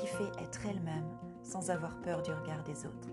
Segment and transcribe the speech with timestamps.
[0.00, 1.06] qui fait être elle-même
[1.42, 3.08] sans avoir peur du regard des autres.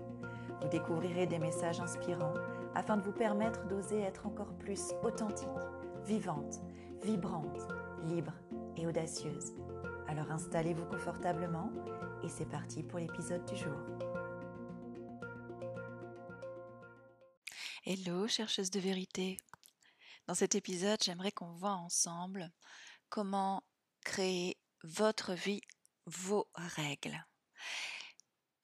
[0.62, 2.34] Vous découvrirez des messages inspirants
[2.74, 5.48] afin de vous permettre d'oser être encore plus authentique,
[6.06, 6.60] vivante,
[7.02, 7.68] vibrante,
[8.04, 8.32] libre
[8.76, 9.52] et audacieuse.
[10.08, 11.70] Alors installez-vous confortablement
[12.24, 13.78] et c'est parti pour l'épisode du jour.
[17.84, 19.36] Hello chercheuse de vérité.
[20.26, 22.50] Dans cet épisode, j'aimerais qu'on voit ensemble
[23.10, 23.62] comment
[24.04, 25.60] créer votre vie
[26.08, 27.24] vos règles.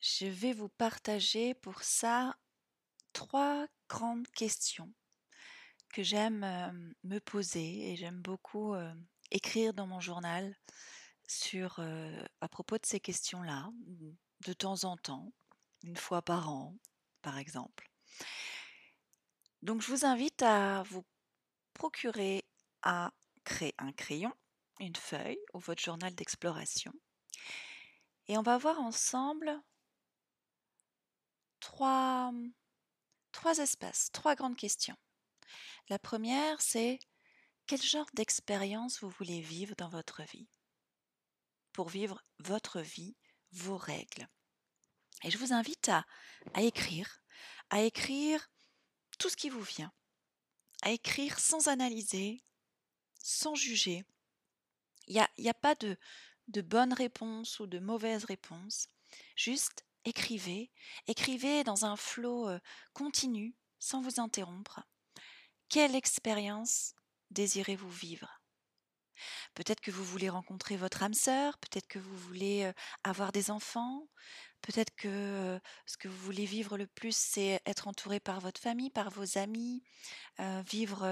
[0.00, 2.36] Je vais vous partager pour ça
[3.12, 4.92] trois grandes questions
[5.92, 8.74] que j'aime me poser et j'aime beaucoup
[9.30, 10.56] écrire dans mon journal
[11.26, 11.80] sur
[12.40, 13.70] à propos de ces questions-là
[14.46, 15.32] de temps en temps,
[15.82, 16.74] une fois par an
[17.22, 17.90] par exemple.
[19.62, 21.04] Donc je vous invite à vous
[21.72, 22.44] procurer
[22.82, 23.12] à
[23.44, 24.32] créer un crayon,
[24.80, 26.92] une feuille ou votre journal d'exploration
[28.28, 29.62] et on va voir ensemble
[31.60, 32.32] trois,
[33.58, 34.96] espaces, trois grandes questions.
[35.88, 36.98] La première, c'est
[37.66, 40.48] quel genre d'expérience vous voulez vivre dans votre vie
[41.72, 43.16] Pour vivre votre vie,
[43.52, 44.28] vos règles.
[45.22, 46.04] Et je vous invite à,
[46.54, 47.22] à écrire,
[47.70, 48.50] à écrire
[49.18, 49.92] tout ce qui vous vient,
[50.82, 52.42] à écrire sans analyser,
[53.18, 54.04] sans juger.
[55.06, 55.96] Il n'y a, y a pas de,
[56.48, 58.88] de bonnes réponses ou de mauvaises réponses.
[59.36, 60.70] Juste écrivez,
[61.06, 62.48] écrivez dans un flot
[62.92, 64.82] continu, sans vous interrompre.
[65.68, 66.94] Quelle expérience
[67.30, 68.40] désirez-vous vivre?
[69.54, 72.70] Peut-être que vous voulez rencontrer votre âme sœur, peut-être que vous voulez
[73.04, 74.08] avoir des enfants,
[74.60, 78.90] peut-être que ce que vous voulez vivre le plus, c'est être entouré par votre famille,
[78.90, 79.82] par vos amis,
[80.38, 81.04] vivre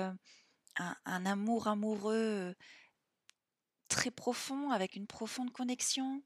[0.76, 2.54] un, un, amour amoureux
[3.92, 6.22] très profond, avec une profonde connexion.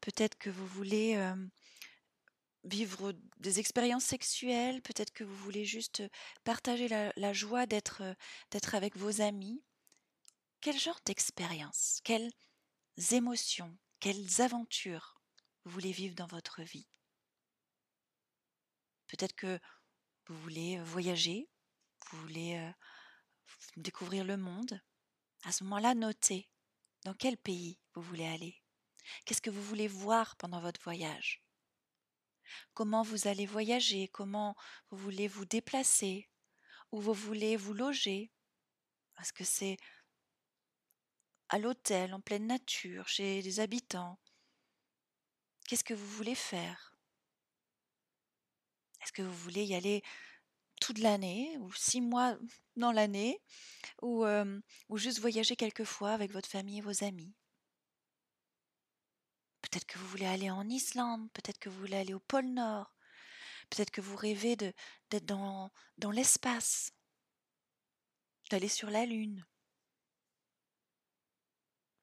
[0.00, 1.20] Peut-être que vous voulez
[2.64, 6.02] vivre des expériences sexuelles, peut-être que vous voulez juste
[6.44, 8.02] partager la, joie d'être,
[8.72, 9.62] avec vos amis.
[10.60, 12.30] Quel genre d'expérience, quelles
[13.12, 15.20] émotions, quelles aventures
[15.64, 16.88] vous voulez vivre dans votre vie?
[19.08, 19.58] Peut-être que
[20.26, 21.48] vous voulez voyager,
[22.10, 22.72] vous voulez
[23.76, 24.80] découvrir le monde.
[25.44, 26.48] À ce moment-là, notez
[27.04, 28.62] dans quel pays vous voulez aller?
[29.24, 31.42] Qu'est-ce que vous voulez voir pendant votre voyage?
[32.74, 34.08] Comment vous allez voyager?
[34.08, 34.56] Comment
[34.90, 36.28] vous voulez vous déplacer?
[36.92, 38.30] Où vous voulez vous loger?
[39.20, 39.76] Est-ce que c'est
[41.48, 44.18] à l'hôtel, en pleine nature, chez les habitants.
[45.66, 46.96] Qu'est-ce que vous voulez faire?
[49.02, 50.02] Est-ce que vous voulez y aller
[50.80, 52.38] toute l'année ou six mois
[52.76, 53.40] dans l'année
[54.02, 54.24] ou,
[54.88, 57.34] ou juste voyager quelques fois avec votre famille et vos amis?
[59.60, 62.94] Peut-être que vous voulez aller en Islande, peut-être que vous voulez aller au pôle Nord,
[63.70, 66.92] peut-être que vous rêvez d'être dans, dans l'espace,
[68.50, 69.44] d'aller sur la Lune.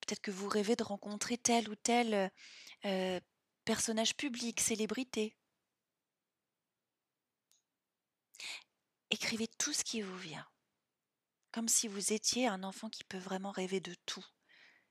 [0.02, 2.32] Peut-être que vous rêvez de rencontrer tel ou tel
[3.64, 5.36] personnage public, célébrité.
[9.16, 10.46] Écrivez tout ce qui vous vient,
[11.54, 14.26] comme si vous étiez un enfant qui peut vraiment rêver de tout,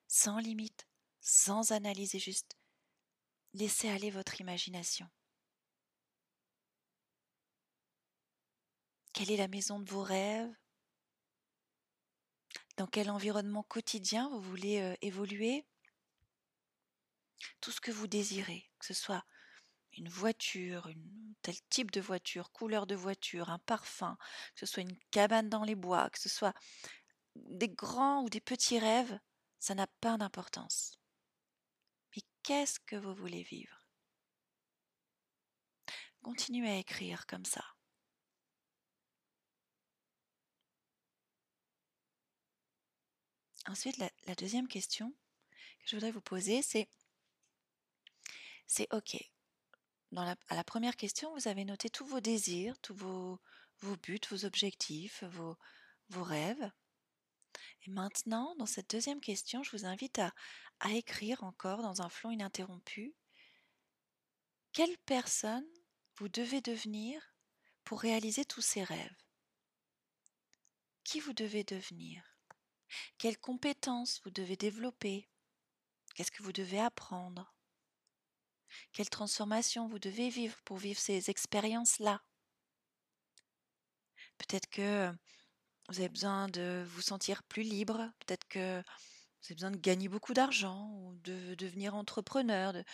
[0.09, 0.89] sans limite,
[1.21, 2.57] sans analyser juste.
[3.53, 5.07] Laissez aller votre imagination.
[9.13, 10.57] Quelle est la maison de vos rêves?
[12.79, 15.67] Dans quel environnement quotidien vous voulez euh, évoluer?
[17.61, 19.27] Tout ce que vous désirez, que ce soit
[19.97, 24.17] une voiture, une tel type de voiture, couleur de voiture, un parfum,
[24.55, 26.55] que ce soit une cabane dans les bois, que ce soit
[27.37, 29.19] des grands ou des petits rêves,
[29.59, 30.99] ça n'a pas d'importance.
[32.15, 33.87] Mais qu'est-ce que vous voulez vivre?
[36.23, 37.65] Continuez à écrire comme ça.
[43.67, 45.11] Ensuite, la, la deuxième question
[45.81, 46.89] que je voudrais vous poser, c'est
[48.67, 49.17] c'est OK,
[50.23, 53.41] à la première question, vous avez noté tous vos désirs, tous vos,
[54.03, 55.57] buts, vos objectifs, vos,
[56.23, 56.71] rêves.
[57.87, 60.33] Et maintenant, dans cette deuxième question, je vous invite à,
[60.81, 63.15] à écrire encore dans un flot ininterrompu.
[64.73, 65.67] Quelle personne
[66.17, 67.21] vous devez devenir
[67.85, 69.17] pour réaliser tous ces rêves?
[71.05, 72.25] Qui vous devez devenir?
[73.19, 75.29] Quelles compétences vous devez développer?
[76.15, 77.54] Qu'est-ce que vous devez apprendre?
[78.93, 82.23] Quelle transformation vous devez vivre pour vivre ces expériences-là?
[84.39, 85.13] Peut-être que
[85.89, 90.09] vous avez besoin de vous sentir plus libre, peut-être que vous avez besoin de gagner
[90.09, 92.73] beaucoup d'argent ou de devenir entrepreneur.
[92.73, 92.85] De...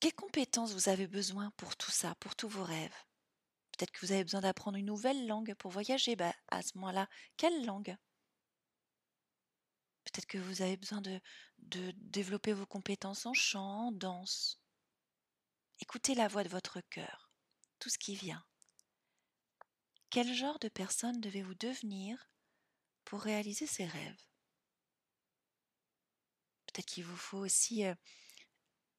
[0.00, 2.94] Quelles compétences vous avez besoin pour tout ça, pour tous vos rêves?
[3.76, 6.16] Peut-être que vous avez besoin d'apprendre une nouvelle langue pour voyager.
[6.16, 7.96] Bah, à ce moment-là, quelle langue?
[10.06, 11.20] Peut-être que vous avez besoin de,
[11.96, 14.60] développer vos compétences en chant, en danse.
[15.80, 17.32] Écoutez la voix de votre cœur,
[17.80, 18.44] tout ce qui vient.
[20.08, 22.30] Quel genre de personne devez-vous devenir
[23.04, 24.22] pour réaliser ces rêves?
[26.66, 27.94] Peut-être qu'il vous faut aussi euh,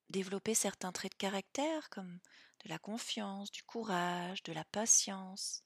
[0.10, 2.20] développer certains traits de caractère comme
[2.66, 5.64] de la confiance, du courage, de la patience.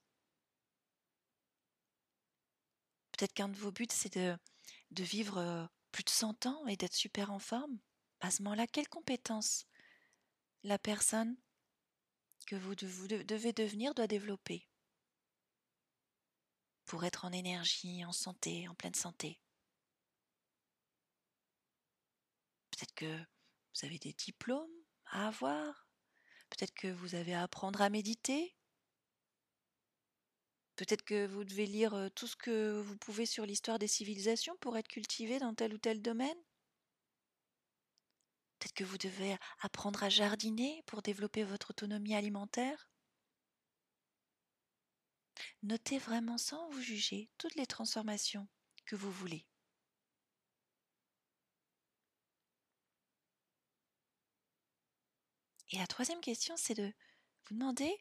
[3.11, 4.37] Peut-être qu'un de vos buts, c'est de,
[4.91, 7.79] de vivre euh, plus de 100 ans et d'être super en forme?
[8.19, 9.65] À ce moment-là, quelles compétences
[10.63, 11.35] la personne
[12.47, 14.67] que vous devez devenir doit développer?
[16.85, 19.39] Pour être en énergie, en santé, en pleine santé.
[22.71, 24.69] Peut-être que vous avez des diplômes
[25.05, 25.87] à avoir.
[26.49, 28.55] Peut-être que vous avez à apprendre à méditer.
[30.75, 34.75] Peut-être que vous devez lire tout ce que vous pouvez sur l'histoire des civilisations pour
[34.77, 36.37] être cultivé dans tel ou tel domaine?
[38.59, 42.89] Peut-être que vous devez apprendre à jardiner pour développer votre autonomie alimentaire?
[45.63, 48.47] Notez vraiment sans vous juger toutes les transformations
[48.85, 49.47] que vous voulez.
[55.71, 56.93] Et la troisième question, c'est de
[57.47, 57.91] vous demander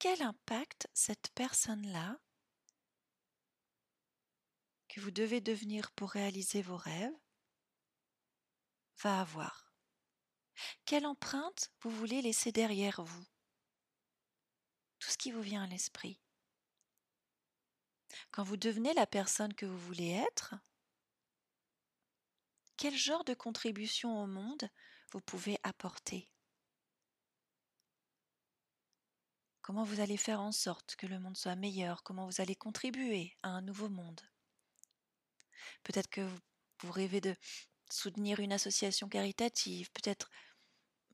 [0.00, 2.18] quel impact cette personne-là
[4.88, 7.12] que vous devez devenir pour réaliser vos rêves
[9.02, 9.74] va avoir?
[10.86, 13.26] Quelle empreinte vous voulez laisser derrière vous?
[15.00, 16.18] Tout ce qui vous vient à l'esprit.
[18.30, 20.54] Quand vous devenez la personne que vous voulez être,
[22.78, 24.66] quel genre de contribution au monde
[25.12, 26.32] vous pouvez apporter?
[29.70, 32.02] Comment vous allez faire en sorte que le monde soit meilleur?
[32.02, 34.20] Comment vous allez contribuer à un nouveau monde?
[35.84, 36.28] Peut-être que
[36.82, 37.36] vous rêvez de
[37.88, 40.28] soutenir une association caritative, peut-être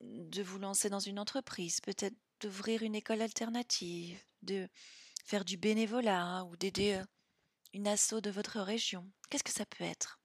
[0.00, 4.70] de vous lancer dans une entreprise, peut-être d'ouvrir une école alternative, de
[5.26, 7.05] faire du bénévolat ou d'aider euh,
[7.75, 9.12] une asso de votre région.
[9.29, 10.19] Qu'est-ce que ça peut être?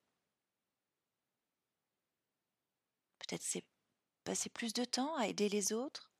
[3.19, 3.65] Peut-être c'est
[4.23, 6.10] passer plus de temps à aider les autres,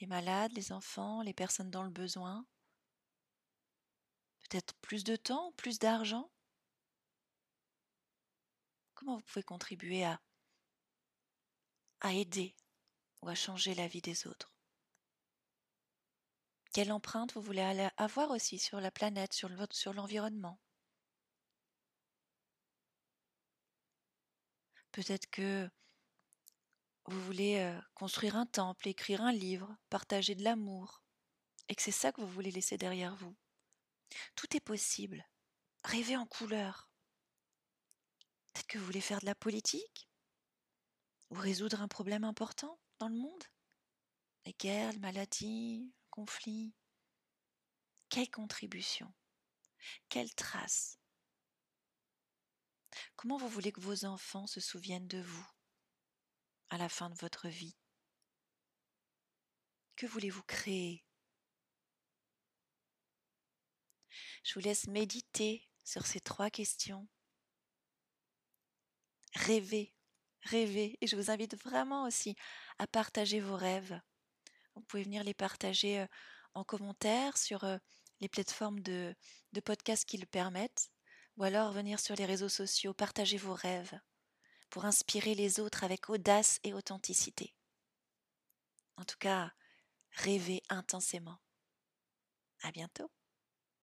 [0.00, 2.46] les malades, les enfants, les personnes dans le besoin?
[4.40, 6.30] Peut-être plus de temps, plus d'argent?
[8.94, 10.20] Comment vous pouvez contribuer à,
[12.00, 12.56] à aider
[13.22, 14.52] ou à changer la vie des autres?
[16.72, 20.60] Quelle empreinte vous voulez avoir aussi sur la planète, sur l'environnement?
[24.92, 25.70] Peut-être que
[27.10, 31.02] vous voulez euh, construire un temple, écrire un livre, partager de l'amour,
[31.68, 33.34] et que c'est ça que vous voulez laisser derrière vous.
[34.34, 35.26] Tout est possible.
[35.84, 36.90] Rêvez en couleur.
[38.52, 40.10] Peut-être que vous voulez faire de la politique?
[41.30, 43.44] Ou résoudre un problème important dans le monde?
[44.44, 46.74] Les guerres, les maladies, conflit
[48.08, 49.12] Quelle contribution?
[50.08, 50.98] Quelle trace?
[53.16, 55.57] Comment vous voulez que vos enfants se souviennent de vous?
[56.70, 57.76] À la fin de votre vie?
[59.96, 61.04] Que voulez-vous créer?
[64.44, 67.08] Je vous laisse méditer sur ces trois questions.
[69.34, 69.94] Rêvez,
[70.42, 72.34] rêvez, et je vous invite vraiment aussi
[72.78, 74.00] à partager vos rêves.
[74.74, 76.06] Vous pouvez venir les partager
[76.54, 77.64] en commentaire sur
[78.20, 79.14] les plateformes de,
[79.52, 80.90] de podcasts qui le permettent,
[81.36, 83.98] ou alors venir sur les réseaux sociaux, partager vos rêves
[84.70, 87.54] pour inspirer les autres avec audace et authenticité.
[88.96, 89.52] En tout cas,
[90.12, 91.38] rêvez intensément.
[92.62, 93.10] À bientôt.